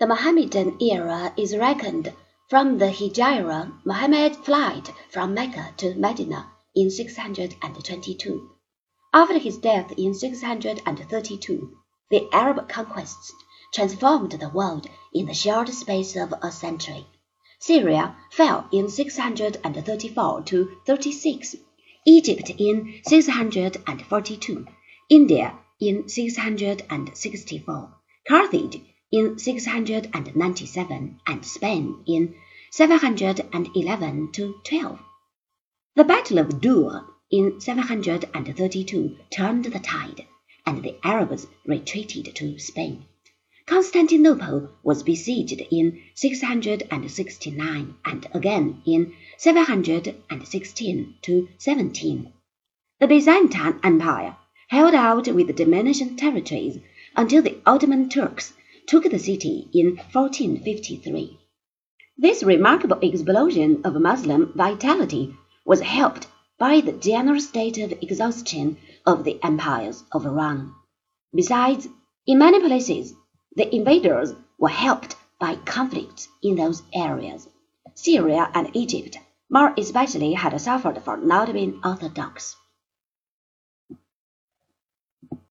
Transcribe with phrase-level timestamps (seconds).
[0.00, 2.12] The Mohammedan era is reckoned
[2.48, 8.48] from the Hijra Muhammad flight from Mecca to Medina in 622.
[9.12, 11.76] After his death in 632,
[12.10, 13.32] the Arab conquests
[13.74, 17.04] transformed the world in the short space of a century.
[17.58, 21.56] Syria fell in 634 to 36,
[22.06, 24.66] Egypt in 642,
[25.10, 27.94] India in 664,
[28.28, 28.80] Carthage
[29.10, 32.34] in 697, and Spain in
[32.70, 35.00] 711 to 12.
[35.94, 40.26] The Battle of Tours in 732 turned the tide,
[40.66, 43.06] and the Arabs retreated to Spain.
[43.66, 52.32] Constantinople was besieged in 669 and again in 716 to 17.
[53.00, 54.36] The Byzantine Empire
[54.68, 56.78] held out with diminished territories
[57.16, 58.52] until the Ottoman Turks
[58.88, 61.38] took the city in 1453.
[62.16, 65.34] This remarkable explosion of Muslim vitality
[65.66, 66.26] was helped
[66.58, 70.72] by the general state of exhaustion of the empires of Iran.
[71.34, 71.86] Besides,
[72.26, 73.12] in many places,
[73.54, 77.46] the invaders were helped by conflicts in those areas.
[77.94, 79.18] Syria and Egypt,
[79.50, 82.56] more especially, had suffered for not being orthodox.